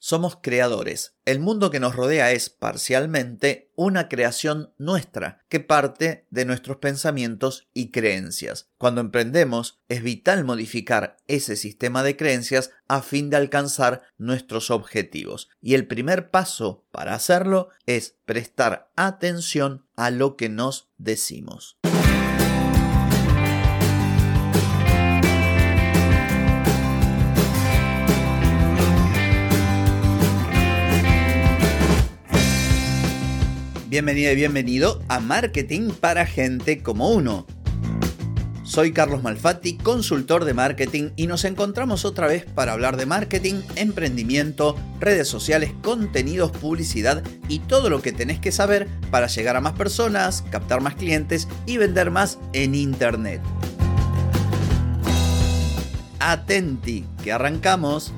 [0.00, 1.16] Somos creadores.
[1.24, 7.68] El mundo que nos rodea es parcialmente una creación nuestra, que parte de nuestros pensamientos
[7.74, 8.70] y creencias.
[8.78, 15.50] Cuando emprendemos, es vital modificar ese sistema de creencias a fin de alcanzar nuestros objetivos.
[15.60, 21.76] Y el primer paso para hacerlo es prestar atención a lo que nos decimos.
[33.88, 37.46] Bienvenida y bienvenido a Marketing para Gente como Uno.
[38.62, 43.62] Soy Carlos Malfatti, consultor de marketing y nos encontramos otra vez para hablar de marketing,
[43.76, 49.62] emprendimiento, redes sociales, contenidos, publicidad y todo lo que tenés que saber para llegar a
[49.62, 53.40] más personas, captar más clientes y vender más en Internet.
[56.20, 58.12] Atenti, que arrancamos.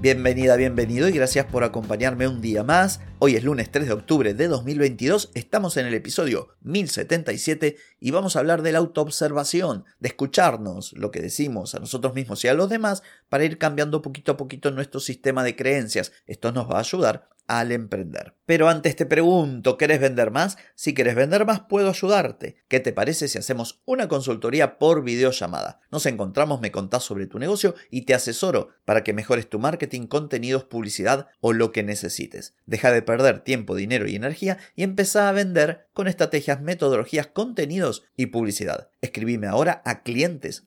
[0.00, 3.00] Bienvenida, bienvenido y gracias por acompañarme un día más.
[3.18, 8.36] Hoy es lunes 3 de octubre de 2022, estamos en el episodio 1077 y vamos
[8.36, 12.54] a hablar de la autoobservación, de escucharnos lo que decimos a nosotros mismos y a
[12.54, 16.12] los demás para ir cambiando poquito a poquito nuestro sistema de creencias.
[16.26, 18.34] Esto nos va a ayudar al emprender.
[18.44, 20.56] Pero antes te pregunto, ¿querés vender más?
[20.74, 22.56] Si quieres vender más, puedo ayudarte.
[22.68, 25.80] ¿Qué te parece si hacemos una consultoría por videollamada?
[25.90, 30.06] Nos encontramos, me contás sobre tu negocio y te asesoro para que mejores tu marketing,
[30.06, 32.54] contenidos, publicidad o lo que necesites.
[32.66, 38.04] Deja de perder tiempo, dinero y energía y empezá a vender con estrategias, metodologías, contenidos
[38.18, 38.90] y publicidad.
[39.00, 40.66] Escribime ahora a clientes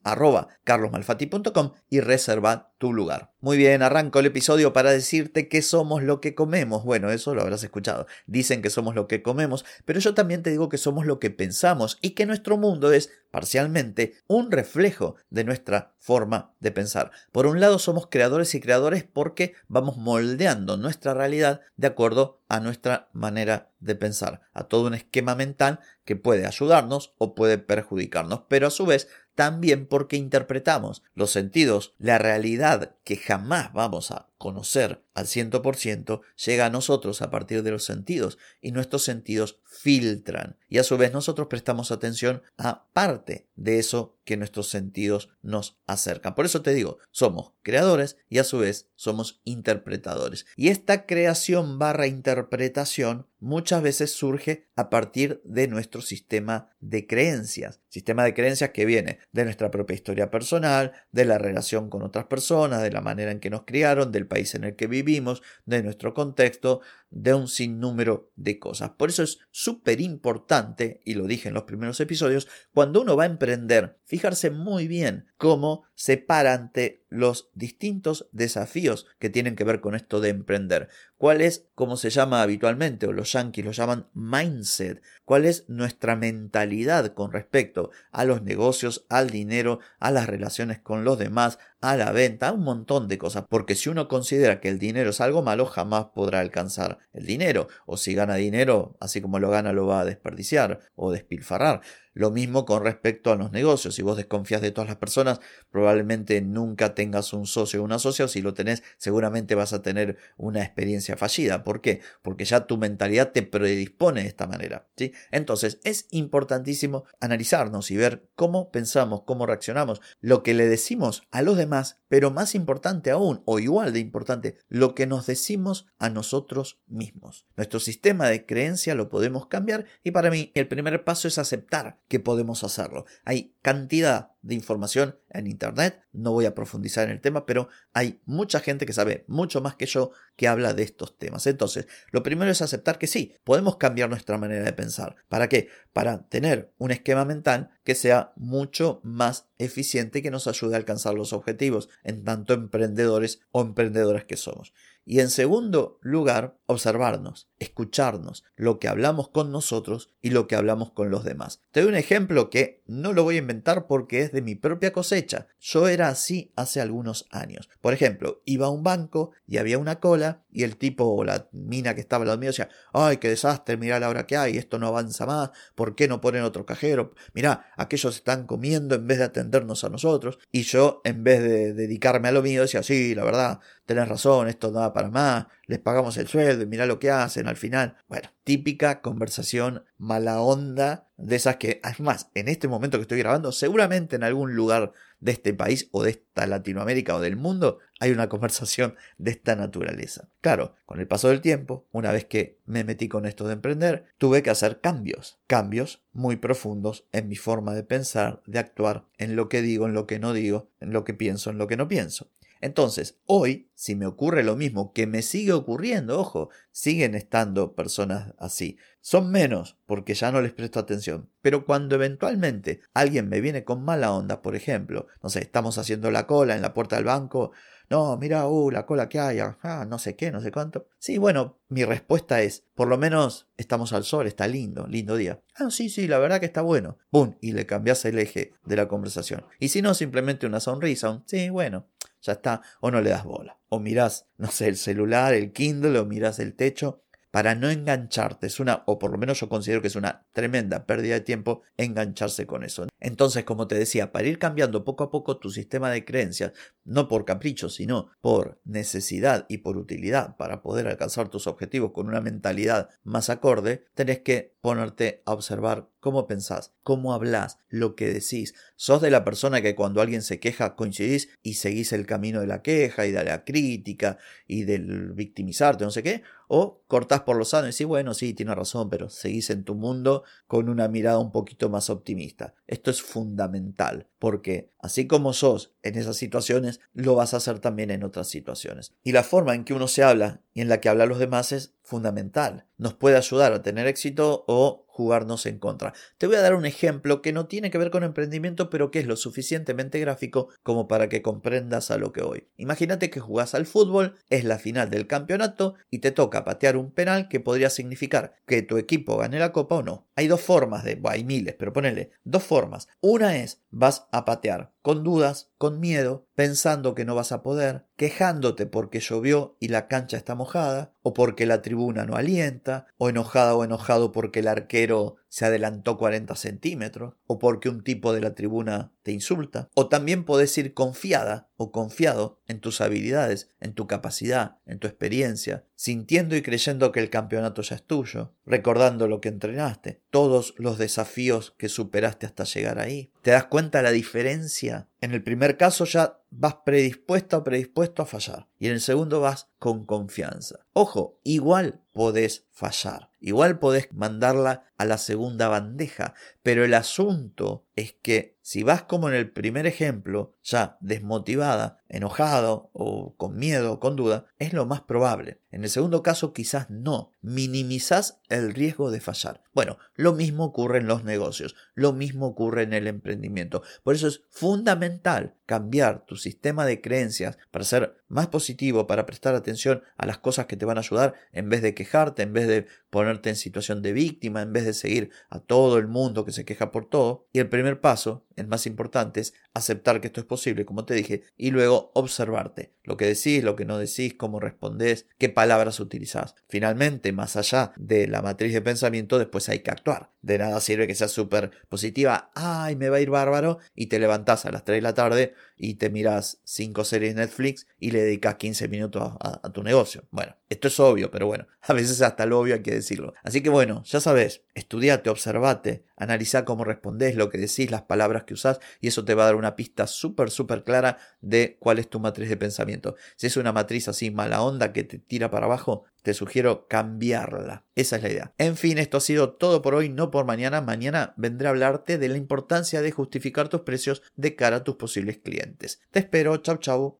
[1.87, 3.31] y reserva tu lugar.
[3.39, 6.83] Muy bien, arranco el episodio para decirte que somos lo que comemos.
[6.83, 8.07] Bueno, eso lo habrás escuchado.
[8.25, 11.29] Dicen que somos lo que comemos, pero yo también te digo que somos lo que
[11.29, 17.11] pensamos y que nuestro mundo es parcialmente un reflejo de nuestra forma de pensar.
[17.31, 22.59] Por un lado somos creadores y creadores porque vamos moldeando nuestra realidad de acuerdo a
[22.59, 28.41] nuestra manera de pensar, a todo un esquema mental que puede ayudarnos o puede perjudicarnos,
[28.49, 29.07] pero a su vez
[29.39, 36.65] también porque interpretamos los sentidos, la realidad que jamás vamos a conocer al 100% llega
[36.65, 41.13] a nosotros a partir de los sentidos y nuestros sentidos filtran y a su vez
[41.13, 46.35] nosotros prestamos atención a parte de eso que nuestros sentidos nos acercan.
[46.35, 50.47] Por eso te digo, somos creadores y a su vez somos interpretadores.
[50.57, 57.81] Y esta creación barra interpretación muchas veces surge a partir de nuestro sistema de creencias.
[57.89, 62.25] Sistema de creencias que viene de nuestra propia historia personal, de la relación con otras
[62.25, 65.83] personas, de la manera en que nos criaron, del país en el que vivimos, de
[65.83, 68.91] nuestro contexto, de un sinnúmero de cosas.
[68.91, 73.23] Por eso es súper importante, y lo dije en los primeros episodios, cuando uno va
[73.23, 79.63] a emprender, fijarse muy bien cómo se para ante los distintos desafíos que tienen que
[79.63, 80.89] ver con esto de emprender.
[81.17, 85.01] ¿Cuál es, como se llama habitualmente, o los yankees lo llaman mindset?
[85.25, 91.03] ¿Cuál es nuestra mentalidad con respecto a los negocios, al dinero, a las relaciones con
[91.03, 93.45] los demás, a la venta, un montón de cosas?
[93.49, 97.67] Porque si uno considera que el dinero es algo malo, jamás podrá alcanzar el dinero.
[97.85, 101.81] O si gana dinero, así como lo gana, lo va a desperdiciar o despilfarrar.
[102.13, 103.95] Lo mismo con respecto a los negocios.
[103.95, 105.39] Si vos desconfías de todas las personas,
[105.71, 109.81] probablemente nunca tengas un socio o una socia, o si lo tenés, seguramente vas a
[109.81, 111.63] tener una experiencia fallida.
[111.63, 112.01] ¿Por qué?
[112.21, 114.87] Porque ya tu mentalidad te predispone de esta manera.
[114.97, 115.13] ¿sí?
[115.31, 121.41] Entonces, es importantísimo analizarnos y ver cómo pensamos, cómo reaccionamos, lo que le decimos a
[121.41, 125.87] los demás, Además, pero más importante aún, o igual de importante, lo que nos decimos
[125.97, 127.45] a nosotros mismos.
[127.55, 131.99] Nuestro sistema de creencia lo podemos cambiar y para mí el primer paso es aceptar
[132.09, 133.05] que podemos hacerlo.
[133.23, 138.21] Hay cantidad de información en Internet, no voy a profundizar en el tema, pero hay
[138.25, 141.45] mucha gente que sabe mucho más que yo que habla de estos temas.
[141.45, 145.17] Entonces, lo primero es aceptar que sí, podemos cambiar nuestra manera de pensar.
[145.27, 145.67] ¿Para qué?
[145.93, 150.77] Para tener un esquema mental que sea mucho más eficiente y que nos ayude a
[150.77, 154.73] alcanzar los objetivos, en tanto emprendedores o emprendedoras que somos.
[155.05, 160.91] Y en segundo lugar, observarnos, escucharnos, lo que hablamos con nosotros y lo que hablamos
[160.91, 161.61] con los demás.
[161.71, 164.91] Te doy un ejemplo que no lo voy a inventar porque es de mi propia
[164.91, 165.47] cosecha.
[165.59, 167.69] Yo era así hace algunos años.
[167.81, 171.47] Por ejemplo, iba a un banco y había una cola y el tipo o la
[171.51, 174.57] mina que estaba al lado mío decía, ay, qué desastre, mirá la hora que hay,
[174.57, 177.13] esto no avanza más, ¿por qué no ponen otro cajero?
[177.33, 180.39] Mirá, aquellos están comiendo en vez de atendernos a nosotros.
[180.51, 184.47] Y yo, en vez de dedicarme a lo mío, decía, sí, la verdad, tenés razón,
[184.47, 187.57] esto no da para más, les pagamos el sueldo y mirá lo que hacen al
[187.57, 187.97] final.
[188.07, 193.51] Bueno, típica conversación mala onda de esas que, además, en este momento que estoy grabando,
[193.51, 198.11] seguramente en algún lugar de este país o de esta Latinoamérica o del mundo hay
[198.11, 200.29] una conversación de esta naturaleza.
[200.41, 204.05] Claro, con el paso del tiempo, una vez que me metí con esto de emprender,
[204.17, 209.35] tuve que hacer cambios, cambios muy profundos en mi forma de pensar, de actuar, en
[209.35, 211.77] lo que digo, en lo que no digo, en lo que pienso, en lo que
[211.77, 212.29] no pienso.
[212.61, 218.33] Entonces, hoy, si me ocurre lo mismo, que me sigue ocurriendo, ojo, siguen estando personas
[218.37, 218.77] así.
[218.99, 221.29] Son menos porque ya no les presto atención.
[221.41, 226.11] Pero cuando eventualmente alguien me viene con mala onda, por ejemplo, no sé, estamos haciendo
[226.11, 227.51] la cola en la puerta del banco,
[227.89, 230.87] no, mira, uh, la cola que hay, ah, no sé qué, no sé cuánto.
[230.99, 235.41] Sí, bueno, mi respuesta es, por lo menos estamos al sol, está lindo, lindo día.
[235.55, 236.97] Ah, sí, sí, la verdad que está bueno.
[237.11, 237.35] ¡Bum!
[237.41, 239.43] Y le cambias el eje de la conversación.
[239.59, 241.87] Y si no, simplemente una sonrisa, un, sí, bueno,
[242.21, 243.57] ya está, o no le das bola.
[243.69, 247.01] O mirás, no sé, el celular, el Kindle, o mirás el techo,
[247.31, 248.47] para no engancharte.
[248.47, 251.61] Es una, o por lo menos yo considero que es una tremenda pérdida de tiempo
[251.77, 252.87] engancharse con eso.
[252.99, 256.53] Entonces, como te decía, para ir cambiando poco a poco tu sistema de creencias,
[256.83, 262.07] no por capricho, sino por necesidad y por utilidad para poder alcanzar tus objetivos con
[262.07, 268.11] una mentalidad más acorde, tenés que ponerte a observar cómo pensás, cómo hablas, lo que
[268.11, 268.53] decís.
[268.75, 272.47] Sos de la persona que cuando alguien se queja coincidís y seguís el camino de
[272.47, 274.17] la queja y de la crítica
[274.47, 278.33] y del victimizarte, no sé qué, o cortás por lo sano y decís, bueno, sí,
[278.33, 282.55] tiene razón, pero seguís en tu mundo con una mirada un poquito más optimista.
[282.65, 287.91] Esto es fundamental, porque así como sos en esas situaciones, lo vas a hacer también
[287.91, 288.93] en otras situaciones.
[289.03, 291.51] Y la forma en que uno se habla y en la que habla los demás
[291.51, 292.67] es fundamental.
[292.77, 295.93] Nos puede ayudar a tener éxito o jugarnos en contra.
[296.17, 298.99] Te voy a dar un ejemplo que no tiene que ver con emprendimiento, pero que
[298.99, 302.49] es lo suficientemente gráfico como para que comprendas a lo que voy.
[302.57, 306.91] Imagínate que jugás al fútbol, es la final del campeonato y te toca patear un
[306.91, 310.08] penal que podría significar que tu equipo gane la copa o no.
[310.19, 312.89] Hay dos formas de, hay miles, pero ponele dos formas.
[312.99, 317.85] Una es vas a patear con dudas, con miedo, pensando que no vas a poder,
[317.95, 323.07] quejándote porque llovió y la cancha está mojada, o porque la tribuna no alienta, o
[323.07, 328.21] enojada o enojado porque el arquero se adelantó 40 centímetros, o porque un tipo de
[328.21, 333.73] la tribuna te insulta, o también podés ir confiada o confiado en tus habilidades, en
[333.73, 339.07] tu capacidad, en tu experiencia, sintiendo y creyendo que el campeonato ya es tuyo, recordando
[339.07, 343.11] lo que entrenaste, todos los desafíos que superaste hasta llegar ahí.
[343.21, 344.87] ¿Te das cuenta la diferencia?
[345.01, 349.19] En el primer caso ya vas predispuesto o predispuesto a fallar y en el segundo
[349.19, 350.59] vas con confianza.
[350.73, 353.09] Ojo, igual podés fallar.
[353.19, 356.13] Igual podés mandarla a la segunda bandeja,
[356.43, 362.69] pero el asunto es que si vas como en el primer ejemplo, ya desmotivada, enojado
[362.73, 365.39] o con miedo o con duda, es lo más probable.
[365.51, 367.11] En el segundo caso quizás no.
[367.21, 369.43] Minimizás el riesgo de fallar.
[369.53, 373.63] Bueno, lo mismo ocurre en los negocios, lo mismo ocurre en el emprendimiento.
[373.83, 379.33] Por eso es fundamental cambiar tu sistema de creencias para ser más positivo, para prestar
[379.33, 382.47] atención a las cosas que te van a ayudar en vez de quejarte, en vez
[382.47, 386.33] de ponerte en situación de víctima, en vez de seguir a todo el mundo que
[386.33, 387.25] se queja por todo.
[387.33, 390.93] Y el primer paso, el más importante, es aceptar que esto es posible, como te
[390.93, 392.71] dije, y luego observarte.
[392.89, 396.33] Lo que decís, lo que no decís, cómo respondés, qué palabras utilizás.
[396.47, 400.09] Finalmente, más allá de la matriz de pensamiento, después hay que actuar.
[400.23, 403.99] De nada sirve que seas súper positiva, ay, me va a ir bárbaro, y te
[403.99, 408.01] levantás a las 3 de la tarde y te miras 5 series Netflix y le
[408.01, 410.07] dedicas 15 minutos a tu negocio.
[410.09, 413.13] Bueno, esto es obvio, pero bueno, a veces hasta lo obvio hay que decirlo.
[413.23, 418.23] Así que bueno, ya sabes, estudiate, observate, analiza cómo respondés, lo que decís, las palabras
[418.23, 421.79] que usás, y eso te va a dar una pista súper, súper clara de cuál
[421.79, 422.95] es tu matriz de pensamiento.
[423.15, 427.65] Si es una matriz así mala onda que te tira para abajo, te sugiero cambiarla.
[427.75, 428.33] Esa es la idea.
[428.37, 430.61] En fin, esto ha sido todo por hoy, no por mañana.
[430.61, 434.75] Mañana vendré a hablarte de la importancia de justificar tus precios de cara a tus
[434.75, 435.81] posibles clientes.
[435.91, 436.99] Te espero, chau chau.